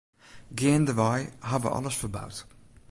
[0.59, 2.37] Geandewei ha we alles ferboud.